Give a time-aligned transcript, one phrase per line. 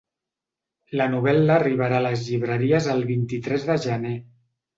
[1.01, 4.17] La novel·la arribarà a les llibreries el vint-i-tres de gener.